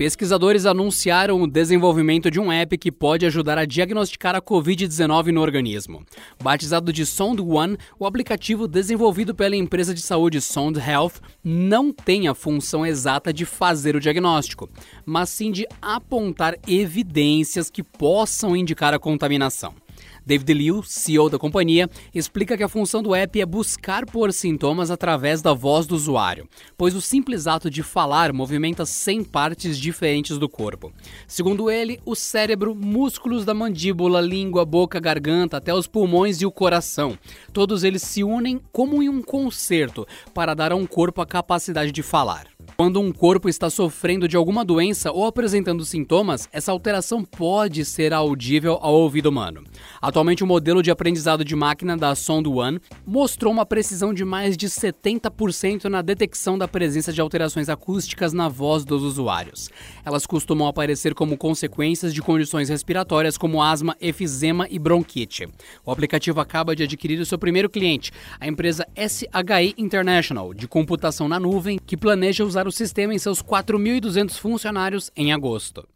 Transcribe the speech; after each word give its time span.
Pesquisadores 0.00 0.64
anunciaram 0.64 1.42
o 1.42 1.46
desenvolvimento 1.46 2.30
de 2.30 2.40
um 2.40 2.50
app 2.50 2.78
que 2.78 2.90
pode 2.90 3.26
ajudar 3.26 3.58
a 3.58 3.66
diagnosticar 3.66 4.34
a 4.34 4.40
Covid-19 4.40 5.26
no 5.26 5.42
organismo. 5.42 6.02
Batizado 6.42 6.90
de 6.90 7.04
Sound 7.04 7.42
One, 7.42 7.76
o 7.98 8.06
aplicativo 8.06 8.66
desenvolvido 8.66 9.34
pela 9.34 9.54
empresa 9.54 9.92
de 9.92 10.00
saúde 10.00 10.40
Sound 10.40 10.80
Health 10.80 11.20
não 11.44 11.92
tem 11.92 12.28
a 12.28 12.34
função 12.34 12.86
exata 12.86 13.30
de 13.30 13.44
fazer 13.44 13.94
o 13.94 14.00
diagnóstico, 14.00 14.70
mas 15.04 15.28
sim 15.28 15.52
de 15.52 15.66
apontar 15.82 16.56
evidências 16.66 17.68
que 17.68 17.82
possam 17.82 18.56
indicar 18.56 18.94
a 18.94 18.98
contaminação. 18.98 19.74
David 20.30 20.54
Liu, 20.54 20.80
CEO 20.84 21.28
da 21.28 21.40
companhia, 21.40 21.90
explica 22.14 22.56
que 22.56 22.62
a 22.62 22.68
função 22.68 23.02
do 23.02 23.16
app 23.16 23.40
é 23.40 23.44
buscar 23.44 24.06
por 24.06 24.32
sintomas 24.32 24.88
através 24.88 25.42
da 25.42 25.52
voz 25.52 25.88
do 25.88 25.96
usuário, 25.96 26.48
pois 26.78 26.94
o 26.94 27.00
simples 27.00 27.48
ato 27.48 27.68
de 27.68 27.82
falar 27.82 28.32
movimenta 28.32 28.86
100 28.86 29.24
partes 29.24 29.76
diferentes 29.76 30.38
do 30.38 30.48
corpo. 30.48 30.92
Segundo 31.26 31.68
ele, 31.68 31.98
o 32.06 32.14
cérebro, 32.14 32.76
músculos 32.76 33.44
da 33.44 33.52
mandíbula, 33.52 34.20
língua, 34.20 34.64
boca, 34.64 35.00
garganta, 35.00 35.56
até 35.56 35.74
os 35.74 35.88
pulmões 35.88 36.40
e 36.40 36.46
o 36.46 36.52
coração, 36.52 37.18
todos 37.52 37.82
eles 37.82 38.02
se 38.02 38.22
unem 38.22 38.60
como 38.70 39.02
em 39.02 39.08
um 39.08 39.22
concerto 39.22 40.06
para 40.32 40.54
dar 40.54 40.70
a 40.70 40.76
um 40.76 40.86
corpo 40.86 41.20
a 41.20 41.26
capacidade 41.26 41.90
de 41.90 42.04
falar. 42.04 42.46
Quando 42.76 43.00
um 43.00 43.12
corpo 43.12 43.48
está 43.48 43.68
sofrendo 43.68 44.26
de 44.26 44.36
alguma 44.36 44.64
doença 44.64 45.12
ou 45.12 45.26
apresentando 45.26 45.84
sintomas, 45.84 46.48
essa 46.52 46.72
alteração 46.72 47.22
pode 47.22 47.84
ser 47.84 48.12
audível 48.12 48.78
ao 48.80 48.94
ouvido 48.94 49.26
humano. 49.26 49.64
Atualmente, 50.00 50.42
o 50.42 50.46
modelo 50.46 50.82
de 50.82 50.90
aprendizado 50.90 51.44
de 51.44 51.54
máquina 51.54 51.96
da 51.96 52.14
Sound 52.14 52.48
One 52.48 52.80
mostrou 53.06 53.52
uma 53.52 53.66
precisão 53.66 54.14
de 54.14 54.24
mais 54.24 54.56
de 54.56 54.66
70% 54.68 55.84
na 55.84 56.00
detecção 56.00 56.56
da 56.56 56.66
presença 56.66 57.12
de 57.12 57.20
alterações 57.20 57.68
acústicas 57.68 58.32
na 58.32 58.48
voz 58.48 58.84
dos 58.84 59.02
usuários. 59.02 59.70
Elas 60.04 60.24
costumam 60.24 60.66
aparecer 60.66 61.14
como 61.14 61.36
consequências 61.36 62.14
de 62.14 62.22
condições 62.22 62.68
respiratórias 62.68 63.36
como 63.36 63.62
asma, 63.62 63.96
efizema 64.00 64.66
e 64.70 64.78
bronquite. 64.78 65.48
O 65.84 65.90
aplicativo 65.90 66.40
acaba 66.40 66.74
de 66.74 66.84
adquirir 66.84 67.20
o 67.20 67.26
seu 67.26 67.38
primeiro 67.38 67.68
cliente, 67.68 68.10
a 68.38 68.48
empresa 68.48 68.86
SHI 68.96 69.74
International, 69.76 70.54
de 70.54 70.66
computação 70.66 71.28
na 71.28 71.38
nuvem, 71.38 71.78
que 71.84 71.96
planeja 71.96 72.44
usar 72.44 72.59
o 72.66 72.72
sistema 72.72 73.14
em 73.14 73.18
seus 73.18 73.42
4.200 73.42 74.38
funcionários 74.38 75.10
em 75.16 75.32
agosto. 75.32 75.86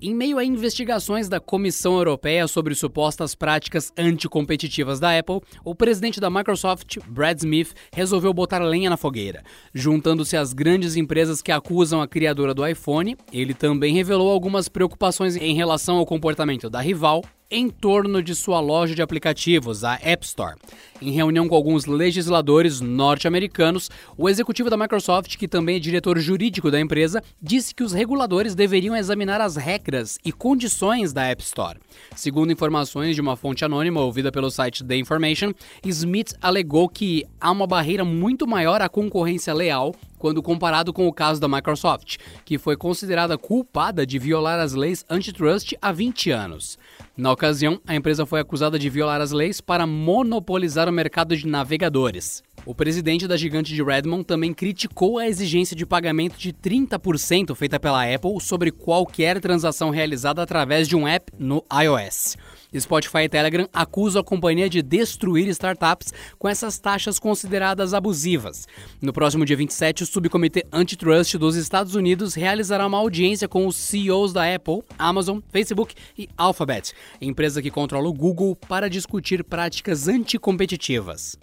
Em 0.00 0.14
meio 0.14 0.38
a 0.38 0.44
investigações 0.44 1.28
da 1.28 1.40
Comissão 1.40 1.96
Europeia 1.96 2.46
sobre 2.46 2.72
supostas 2.76 3.34
práticas 3.34 3.92
anticompetitivas 3.98 5.00
da 5.00 5.18
Apple, 5.18 5.40
o 5.64 5.74
presidente 5.74 6.20
da 6.20 6.30
Microsoft, 6.30 6.98
Brad 7.08 7.36
Smith, 7.38 7.74
resolveu 7.92 8.32
botar 8.32 8.60
lenha 8.60 8.88
na 8.88 8.96
fogueira. 8.96 9.42
Juntando-se 9.74 10.36
às 10.36 10.52
grandes 10.52 10.94
empresas 10.94 11.42
que 11.42 11.50
acusam 11.50 12.00
a 12.00 12.06
criadora 12.06 12.54
do 12.54 12.64
iPhone, 12.64 13.16
ele 13.32 13.52
também 13.52 13.92
revelou 13.92 14.30
algumas 14.30 14.68
preocupações 14.68 15.34
em 15.34 15.54
relação 15.56 15.96
ao 15.96 16.06
comportamento 16.06 16.70
da 16.70 16.80
rival, 16.80 17.24
em 17.50 17.70
torno 17.70 18.22
de 18.22 18.34
sua 18.34 18.60
loja 18.60 18.94
de 18.94 19.00
aplicativos, 19.00 19.82
a 19.82 19.98
App 20.02 20.24
Store. 20.24 20.56
Em 21.00 21.10
reunião 21.10 21.48
com 21.48 21.54
alguns 21.54 21.86
legisladores 21.86 22.80
norte-americanos, 22.80 23.90
o 24.18 24.28
executivo 24.28 24.68
da 24.68 24.76
Microsoft, 24.76 25.36
que 25.36 25.48
também 25.48 25.76
é 25.76 25.78
diretor 25.78 26.18
jurídico 26.18 26.70
da 26.70 26.78
empresa, 26.78 27.22
disse 27.40 27.74
que 27.74 27.82
os 27.82 27.92
reguladores 27.92 28.54
deveriam 28.54 28.94
examinar 28.94 29.40
as 29.40 29.56
regras 29.56 30.18
e 30.24 30.30
condições 30.30 31.12
da 31.12 31.24
App 31.24 31.42
Store. 31.42 31.78
Segundo 32.14 32.52
informações 32.52 33.14
de 33.14 33.20
uma 33.20 33.36
fonte 33.36 33.64
anônima 33.64 34.00
ouvida 34.00 34.30
pelo 34.30 34.50
site 34.50 34.84
The 34.84 34.96
Information, 34.96 35.52
Smith 35.84 36.34
alegou 36.42 36.88
que 36.88 37.24
há 37.40 37.50
uma 37.50 37.66
barreira 37.66 38.04
muito 38.04 38.46
maior 38.46 38.82
à 38.82 38.88
concorrência 38.88 39.54
leal 39.54 39.94
quando 40.18 40.42
comparado 40.42 40.92
com 40.92 41.06
o 41.06 41.12
caso 41.12 41.40
da 41.40 41.48
Microsoft, 41.48 42.16
que 42.44 42.58
foi 42.58 42.76
considerada 42.76 43.38
culpada 43.38 44.06
de 44.06 44.18
violar 44.18 44.58
as 44.58 44.74
leis 44.74 45.04
antitrust 45.08 45.74
há 45.80 45.92
20 45.92 46.30
anos. 46.30 46.78
Na 47.16 47.32
ocasião, 47.32 47.80
a 47.86 47.94
empresa 47.94 48.26
foi 48.26 48.40
acusada 48.40 48.78
de 48.78 48.90
violar 48.90 49.20
as 49.20 49.32
leis 49.32 49.60
para 49.60 49.86
monopolizar 49.86 50.88
o 50.88 50.92
mercado 50.92 51.36
de 51.36 51.46
navegadores. 51.46 52.42
O 52.66 52.74
presidente 52.74 53.26
da 53.26 53.36
gigante 53.36 53.74
de 53.74 53.82
Redmond 53.82 54.24
também 54.24 54.52
criticou 54.52 55.18
a 55.18 55.26
exigência 55.26 55.74
de 55.74 55.86
pagamento 55.86 56.36
de 56.36 56.52
30% 56.52 57.54
feita 57.54 57.80
pela 57.80 58.04
Apple 58.04 58.40
sobre 58.40 58.70
qualquer 58.70 59.40
transação 59.40 59.90
realizada 59.90 60.42
através 60.42 60.86
de 60.86 60.94
um 60.94 61.08
app 61.08 61.32
no 61.38 61.64
iOS. 61.72 62.36
Spotify 62.78 63.20
e 63.20 63.28
Telegram 63.28 63.66
acusam 63.72 64.20
a 64.20 64.24
companhia 64.24 64.68
de 64.68 64.82
destruir 64.82 65.48
startups 65.48 66.12
com 66.38 66.48
essas 66.48 66.78
taxas 66.78 67.18
consideradas 67.18 67.94
abusivas. 67.94 68.66
No 69.00 69.12
próximo 69.12 69.46
dia 69.46 69.56
27, 69.56 70.02
o 70.02 70.06
subcomitê 70.06 70.66
antitrust 70.70 71.38
dos 71.38 71.56
Estados 71.56 71.94
Unidos 71.94 72.34
realizará 72.34 72.86
uma 72.86 72.98
audiência 72.98 73.48
com 73.48 73.66
os 73.66 73.76
CEOs 73.76 74.34
da 74.34 74.54
Apple, 74.54 74.82
Amazon, 74.98 75.38
Facebook 75.50 75.94
e 76.18 76.28
Alphabet, 76.36 76.92
empresa 77.20 77.62
que 77.62 77.70
controla 77.70 78.08
o 78.08 78.12
Google, 78.12 78.54
para 78.54 78.90
discutir 78.90 79.42
práticas 79.42 80.06
anticompetitivas. 80.06 81.38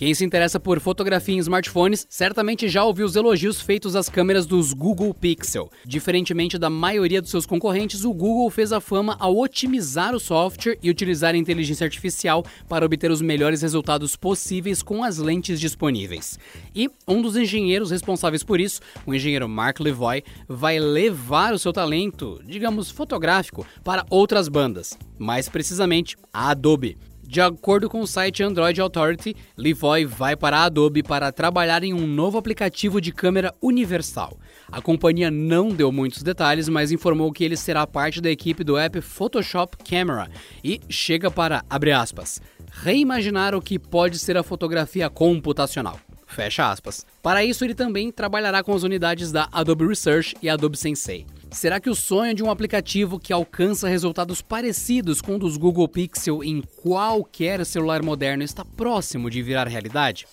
Quem 0.00 0.14
se 0.14 0.24
interessa 0.24 0.58
por 0.58 0.80
fotografia 0.80 1.34
em 1.34 1.40
smartphones 1.40 2.06
certamente 2.08 2.70
já 2.70 2.82
ouviu 2.82 3.04
os 3.04 3.16
elogios 3.16 3.60
feitos 3.60 3.94
às 3.94 4.08
câmeras 4.08 4.46
dos 4.46 4.72
Google 4.72 5.12
Pixel. 5.12 5.70
Diferentemente 5.84 6.56
da 6.56 6.70
maioria 6.70 7.20
dos 7.20 7.30
seus 7.30 7.44
concorrentes, 7.44 8.02
o 8.02 8.14
Google 8.14 8.48
fez 8.48 8.72
a 8.72 8.80
fama 8.80 9.14
ao 9.20 9.36
otimizar 9.36 10.14
o 10.14 10.18
software 10.18 10.78
e 10.82 10.88
utilizar 10.88 11.34
a 11.34 11.36
inteligência 11.36 11.84
artificial 11.84 12.42
para 12.66 12.86
obter 12.86 13.10
os 13.10 13.20
melhores 13.20 13.60
resultados 13.60 14.16
possíveis 14.16 14.82
com 14.82 15.04
as 15.04 15.18
lentes 15.18 15.60
disponíveis. 15.60 16.38
E 16.74 16.88
um 17.06 17.20
dos 17.20 17.36
engenheiros 17.36 17.90
responsáveis 17.90 18.42
por 18.42 18.58
isso, 18.58 18.80
o 19.04 19.12
engenheiro 19.12 19.46
Mark 19.50 19.80
Levoy, 19.80 20.24
vai 20.48 20.78
levar 20.78 21.52
o 21.52 21.58
seu 21.58 21.74
talento, 21.74 22.40
digamos, 22.46 22.90
fotográfico, 22.90 23.66
para 23.84 24.06
outras 24.08 24.48
bandas, 24.48 24.96
mais 25.18 25.46
precisamente 25.46 26.16
a 26.32 26.52
Adobe. 26.52 26.96
De 27.30 27.40
acordo 27.40 27.88
com 27.88 28.00
o 28.00 28.08
site 28.08 28.42
Android 28.42 28.80
Authority, 28.80 29.36
Levoy 29.56 30.04
vai 30.04 30.34
para 30.34 30.58
a 30.58 30.64
Adobe 30.64 31.00
para 31.00 31.30
trabalhar 31.30 31.84
em 31.84 31.94
um 31.94 32.04
novo 32.04 32.36
aplicativo 32.36 33.00
de 33.00 33.12
câmera 33.12 33.54
universal. 33.62 34.36
A 34.66 34.82
companhia 34.82 35.30
não 35.30 35.68
deu 35.68 35.92
muitos 35.92 36.24
detalhes, 36.24 36.68
mas 36.68 36.90
informou 36.90 37.30
que 37.30 37.44
ele 37.44 37.56
será 37.56 37.86
parte 37.86 38.20
da 38.20 38.28
equipe 38.28 38.64
do 38.64 38.76
app 38.76 39.00
Photoshop 39.00 39.76
Camera 39.88 40.28
e 40.64 40.80
chega 40.88 41.30
para, 41.30 41.64
abre 41.70 41.92
aspas, 41.92 42.42
reimaginar 42.68 43.54
o 43.54 43.62
que 43.62 43.78
pode 43.78 44.18
ser 44.18 44.36
a 44.36 44.42
fotografia 44.42 45.08
computacional. 45.08 46.00
Fecha 46.26 46.68
aspas. 46.68 47.06
Para 47.22 47.44
isso, 47.44 47.64
ele 47.64 47.76
também 47.76 48.10
trabalhará 48.10 48.60
com 48.64 48.74
as 48.74 48.82
unidades 48.82 49.30
da 49.30 49.48
Adobe 49.52 49.86
Research 49.86 50.34
e 50.42 50.48
Adobe 50.48 50.76
Sensei. 50.76 51.24
Será 51.52 51.80
que 51.80 51.90
o 51.90 51.94
sonho 51.94 52.34
de 52.34 52.42
um 52.42 52.50
aplicativo 52.50 53.18
que 53.18 53.32
alcança 53.32 53.88
resultados 53.88 54.40
parecidos 54.40 55.20
com 55.20 55.34
o 55.34 55.38
dos 55.38 55.56
Google 55.56 55.88
Pixel 55.88 56.44
em 56.44 56.62
qualquer 56.82 57.66
celular 57.66 58.02
moderno 58.02 58.44
está 58.44 58.64
próximo 58.64 59.28
de 59.28 59.42
virar 59.42 59.66
realidade? 59.66 60.26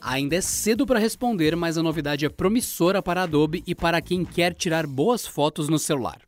Ainda 0.00 0.36
é 0.36 0.40
cedo 0.40 0.84
para 0.84 0.98
responder, 0.98 1.56
mas 1.56 1.78
a 1.78 1.82
novidade 1.82 2.26
é 2.26 2.28
promissora 2.28 3.00
para 3.00 3.20
a 3.20 3.24
Adobe 3.24 3.62
e 3.66 3.74
para 3.74 4.02
quem 4.02 4.24
quer 4.24 4.52
tirar 4.52 4.86
boas 4.86 5.26
fotos 5.26 5.68
no 5.68 5.78
celular. 5.78 6.18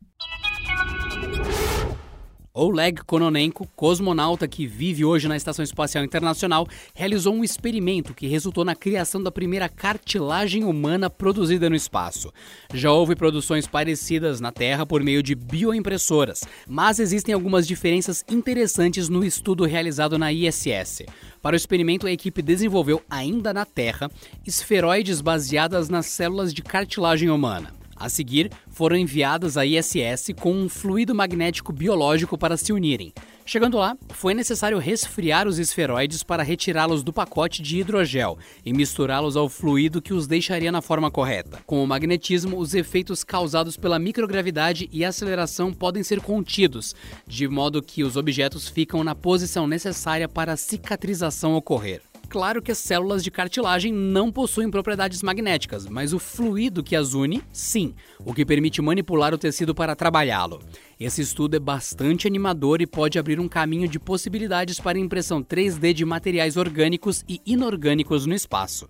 Oleg 2.59 3.03
Kononenko, 3.05 3.67
cosmonauta 3.75 4.47
que 4.47 4.65
vive 4.65 5.05
hoje 5.05 5.27
na 5.27 5.37
Estação 5.37 5.63
Espacial 5.63 6.03
Internacional, 6.03 6.67
realizou 6.95 7.35
um 7.35 7.43
experimento 7.43 8.15
que 8.15 8.25
resultou 8.25 8.65
na 8.65 8.73
criação 8.73 9.21
da 9.21 9.31
primeira 9.31 9.69
cartilagem 9.69 10.63
humana 10.63 11.07
produzida 11.07 11.69
no 11.69 11.75
espaço. 11.75 12.33
Já 12.73 12.91
houve 12.91 13.15
produções 13.15 13.67
parecidas 13.67 14.41
na 14.41 14.51
Terra 14.51 14.87
por 14.87 15.03
meio 15.03 15.21
de 15.21 15.35
bioimpressoras, 15.35 16.41
mas 16.67 16.99
existem 16.99 17.31
algumas 17.31 17.67
diferenças 17.67 18.25
interessantes 18.27 19.07
no 19.07 19.23
estudo 19.23 19.63
realizado 19.63 20.17
na 20.17 20.33
ISS. 20.33 21.03
Para 21.43 21.53
o 21.53 21.57
experimento, 21.57 22.07
a 22.07 22.11
equipe 22.11 22.41
desenvolveu, 22.41 23.03
ainda 23.07 23.53
na 23.53 23.65
Terra, 23.65 24.09
esferoides 24.47 25.21
baseadas 25.21 25.89
nas 25.89 26.07
células 26.07 26.51
de 26.51 26.63
cartilagem 26.63 27.29
humana. 27.29 27.77
A 27.99 28.09
seguir, 28.09 28.51
foram 28.69 28.95
enviadas 28.95 29.57
à 29.57 29.65
ISS 29.65 30.33
com 30.39 30.53
um 30.53 30.69
fluido 30.69 31.15
magnético 31.15 31.73
biológico 31.73 32.37
para 32.37 32.57
se 32.57 32.71
unirem. 32.71 33.13
Chegando 33.45 33.77
lá, 33.77 33.95
foi 34.09 34.33
necessário 34.33 34.77
resfriar 34.77 35.47
os 35.47 35.57
esferoides 35.57 36.21
para 36.21 36.43
retirá-los 36.43 37.01
do 37.01 37.13
pacote 37.13 37.61
de 37.61 37.79
hidrogel 37.79 38.37
e 38.65 38.73
misturá-los 38.73 39.37
ao 39.37 39.47
fluido 39.47 40.01
que 40.01 40.13
os 40.13 40.27
deixaria 40.27 40.69
na 40.69 40.81
forma 40.81 41.09
correta. 41.09 41.61
Com 41.65 41.81
o 41.81 41.87
magnetismo, 41.87 42.57
os 42.57 42.73
efeitos 42.73 43.23
causados 43.23 43.77
pela 43.77 43.97
microgravidade 43.97 44.89
e 44.91 45.05
aceleração 45.05 45.73
podem 45.73 46.03
ser 46.03 46.19
contidos, 46.19 46.93
de 47.25 47.47
modo 47.47 47.81
que 47.81 48.03
os 48.03 48.17
objetos 48.17 48.67
ficam 48.67 49.01
na 49.01 49.15
posição 49.15 49.65
necessária 49.65 50.27
para 50.27 50.51
a 50.51 50.57
cicatrização 50.57 51.55
ocorrer. 51.55 52.01
Claro 52.29 52.61
que 52.61 52.71
as 52.71 52.77
células 52.77 53.23
de 53.23 53.31
cartilagem 53.31 53.93
não 53.93 54.29
possuem 54.29 54.69
propriedades 54.69 55.23
magnéticas, 55.23 55.87
mas 55.87 56.11
o 56.11 56.19
fluido 56.19 56.83
que 56.83 56.95
as 56.95 57.13
une, 57.13 57.41
sim, 57.53 57.93
o 58.25 58.33
que 58.33 58.45
permite 58.45 58.81
manipular 58.81 59.33
o 59.33 59.37
tecido 59.37 59.73
para 59.73 59.95
trabalhá-lo. 59.95 60.61
Esse 60.99 61.21
estudo 61.21 61.55
é 61.55 61.59
bastante 61.59 62.27
animador 62.27 62.81
e 62.81 62.87
pode 62.87 63.17
abrir 63.17 63.39
um 63.39 63.47
caminho 63.47 63.87
de 63.87 63.97
possibilidades 63.97 64.77
para 64.77 64.99
impressão 64.99 65.41
3D 65.41 65.93
de 65.93 66.03
materiais 66.03 66.57
orgânicos 66.57 67.23
e 67.29 67.39
inorgânicos 67.45 68.25
no 68.25 68.33
espaço. 68.33 68.89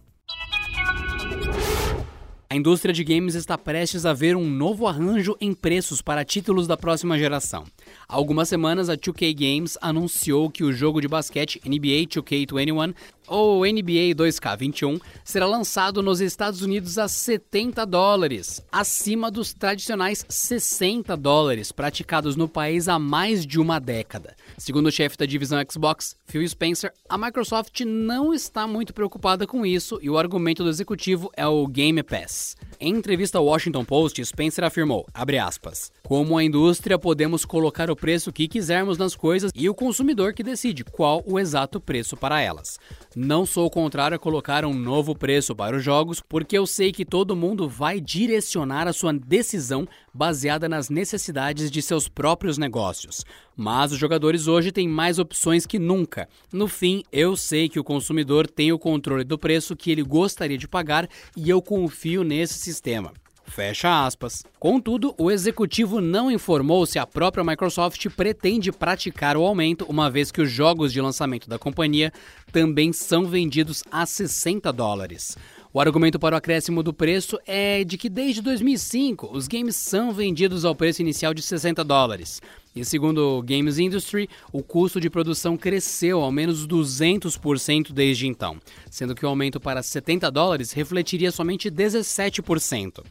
A 2.49 2.55
indústria 2.55 2.93
de 2.93 3.03
games 3.03 3.35
está 3.35 3.57
prestes 3.57 4.05
a 4.05 4.13
ver 4.13 4.37
um 4.37 4.49
novo 4.49 4.87
arranjo 4.87 5.35
em 5.41 5.53
preços 5.53 6.01
para 6.01 6.23
títulos 6.23 6.65
da 6.65 6.77
próxima 6.77 7.17
geração. 7.17 7.65
Há 8.07 8.15
algumas 8.15 8.47
semanas, 8.47 8.89
a 8.89 8.95
2K 8.95 9.35
Games 9.35 9.77
anunciou 9.81 10.49
que 10.49 10.63
o 10.63 10.71
jogo 10.71 11.01
de 11.01 11.09
basquete 11.09 11.59
NBA 11.65 12.07
2K21 12.07 12.95
ou 13.27 13.65
NBA 13.65 14.15
2K21 14.15 15.01
será 15.25 15.45
lançado 15.45 16.01
nos 16.01 16.21
Estados 16.21 16.61
Unidos 16.61 16.97
a 16.97 17.09
70 17.09 17.85
dólares, 17.85 18.63
acima 18.71 19.29
dos 19.29 19.53
tradicionais 19.53 20.25
60 20.29 21.17
dólares 21.17 21.73
praticados 21.73 22.37
no 22.37 22.47
país 22.47 22.87
há 22.87 22.97
mais 22.97 23.45
de 23.45 23.59
uma 23.59 23.77
década. 23.77 24.33
Segundo 24.57 24.87
o 24.87 24.91
chefe 24.91 25.17
da 25.17 25.25
divisão 25.25 25.61
Xbox, 25.69 26.15
Phil 26.25 26.47
Spencer, 26.47 26.93
a 27.09 27.17
Microsoft 27.17 27.81
não 27.81 28.33
está 28.33 28.65
muito 28.65 28.93
preocupada 28.93 29.45
com 29.45 29.65
isso 29.65 29.99
e 30.01 30.09
o 30.09 30.17
argumento 30.17 30.63
do 30.63 30.69
executivo 30.69 31.29
é 31.35 31.45
o 31.45 31.67
Game 31.67 32.01
Pass. 32.03 32.36
Em 32.79 32.93
entrevista 32.95 33.37
ao 33.37 33.45
Washington 33.45 33.83
Post, 33.83 34.23
Spencer 34.23 34.63
afirmou, 34.63 35.05
aspas, 35.13 35.91
como 36.03 36.37
a 36.37 36.43
indústria 36.43 36.99
podemos 36.99 37.45
colocar 37.45 37.89
o 37.89 37.95
preço 37.95 38.31
que 38.31 38.47
quisermos 38.47 38.97
nas 38.97 39.15
coisas 39.15 39.51
e 39.55 39.69
o 39.69 39.73
consumidor 39.73 40.33
que 40.33 40.43
decide 40.43 40.83
qual 40.83 41.23
o 41.25 41.39
exato 41.39 41.79
preço 41.79 42.15
para 42.15 42.41
elas. 42.41 42.79
Não 43.15 43.45
sou 43.45 43.69
contrário 43.69 44.15
a 44.15 44.19
colocar 44.19 44.65
um 44.65 44.73
novo 44.73 45.15
preço 45.15 45.55
para 45.55 45.75
os 45.75 45.83
jogos, 45.83 46.21
porque 46.21 46.57
eu 46.57 46.67
sei 46.67 46.91
que 46.91 47.05
todo 47.05 47.35
mundo 47.35 47.67
vai 47.67 47.99
direcionar 47.99 48.87
a 48.87 48.93
sua 48.93 49.13
decisão 49.13 49.87
baseada 50.13 50.67
nas 50.67 50.89
necessidades 50.89 51.69
de 51.69 51.81
seus 51.81 52.07
próprios 52.07 52.57
negócios. 52.57 53.23
Mas 53.57 53.91
os 53.91 53.97
jogadores 53.97 54.47
hoje 54.47 54.71
têm 54.71 54.87
mais 54.87 55.17
opções 55.17 55.65
que 55.65 55.79
nunca. 55.79 56.29
No 56.53 56.67
fim, 56.67 57.03
eu 57.11 57.35
sei 57.35 57.67
que 57.67 57.79
o 57.79 57.83
consumidor 57.83 58.45
tem 58.45 58.71
o 58.71 58.77
controle 58.77 59.23
do 59.23 59.35
preço 59.35 59.75
que 59.75 59.91
ele 59.91 60.03
gostaria 60.03 60.59
de 60.59 60.67
pagar 60.67 61.09
e 61.35 61.49
eu 61.49 61.59
confio 61.59 62.23
nesse 62.23 62.53
sistema. 62.53 63.11
Fecha 63.47 64.05
aspas. 64.05 64.43
Contudo, 64.59 65.15
o 65.17 65.31
executivo 65.31 66.01
não 66.01 66.29
informou 66.29 66.85
se 66.85 66.99
a 66.99 67.07
própria 67.07 67.43
Microsoft 67.43 68.05
pretende 68.09 68.71
praticar 68.71 69.37
o 69.37 69.43
aumento, 69.43 69.85
uma 69.89 70.11
vez 70.11 70.31
que 70.31 70.41
os 70.41 70.51
jogos 70.51 70.91
de 70.91 71.01
lançamento 71.01 71.49
da 71.49 71.57
companhia 71.57 72.11
também 72.51 72.91
são 72.91 73.25
vendidos 73.25 73.83
a 73.89 74.05
60 74.05 74.71
dólares. 74.71 75.37
O 75.73 75.79
argumento 75.79 76.19
para 76.19 76.35
o 76.35 76.37
acréscimo 76.37 76.83
do 76.83 76.93
preço 76.93 77.39
é 77.45 77.83
de 77.83 77.97
que 77.97 78.09
desde 78.09 78.41
2005 78.41 79.29
os 79.31 79.47
games 79.47 79.75
são 79.75 80.11
vendidos 80.11 80.65
ao 80.65 80.75
preço 80.75 81.01
inicial 81.01 81.33
de 81.33 81.41
60 81.41 81.83
dólares. 81.83 82.41
E 82.77 82.85
segundo 82.85 83.39
o 83.39 83.41
Games 83.41 83.79
Industry, 83.79 84.29
o 84.53 84.61
custo 84.61 85.01
de 85.01 85.09
produção 85.09 85.57
cresceu 85.57 86.21
ao 86.21 86.31
menos 86.31 86.67
200% 86.67 87.91
desde 87.91 88.27
então, 88.27 88.57
sendo 88.87 89.15
que 89.15 89.25
o 89.25 89.29
aumento 89.29 89.59
para 89.59 89.81
70 89.81 90.29
dólares 90.29 90.73
refletiria 90.73 91.31
somente 91.31 91.71
17%. 91.71 93.03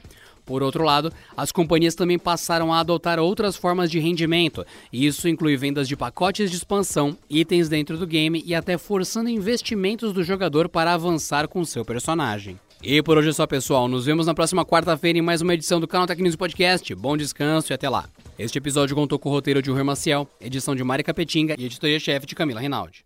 Por 0.44 0.62
outro 0.62 0.84
lado, 0.84 1.12
as 1.36 1.50
companhias 1.50 1.96
também 1.96 2.16
passaram 2.16 2.72
a 2.72 2.78
adotar 2.78 3.18
outras 3.18 3.56
formas 3.56 3.90
de 3.90 3.98
rendimento, 3.98 4.64
e 4.92 5.04
isso 5.04 5.28
inclui 5.28 5.56
vendas 5.56 5.88
de 5.88 5.96
pacotes 5.96 6.48
de 6.48 6.56
expansão, 6.56 7.18
itens 7.28 7.68
dentro 7.68 7.98
do 7.98 8.06
game 8.06 8.44
e 8.46 8.54
até 8.54 8.78
forçando 8.78 9.28
investimentos 9.28 10.12
do 10.12 10.22
jogador 10.22 10.68
para 10.68 10.94
avançar 10.94 11.48
com 11.48 11.64
seu 11.64 11.84
personagem. 11.84 12.56
E 12.80 13.02
por 13.02 13.18
hoje 13.18 13.30
é 13.30 13.32
só, 13.32 13.48
pessoal. 13.48 13.88
Nos 13.88 14.06
vemos 14.06 14.26
na 14.26 14.34
próxima 14.34 14.64
quarta-feira 14.64 15.18
em 15.18 15.22
mais 15.22 15.40
uma 15.40 15.54
edição 15.54 15.80
do 15.80 15.88
Canal 15.88 16.06
Tech 16.06 16.22
News 16.22 16.36
Podcast. 16.36 16.94
Bom 16.94 17.16
descanso 17.16 17.72
e 17.72 17.74
até 17.74 17.88
lá. 17.88 18.08
Este 18.38 18.58
episódio 18.58 18.94
contou 18.94 19.18
com 19.18 19.30
o 19.30 19.32
roteiro 19.32 19.62
de 19.62 19.70
Rui 19.70 19.82
Maciel, 19.82 20.28
edição 20.38 20.74
de 20.76 20.84
Mari 20.84 21.02
Capetinga 21.02 21.54
e 21.58 21.64
editoria-chefe 21.64 22.26
de 22.26 22.34
Camila 22.34 22.60
Rinaldi. 22.60 23.02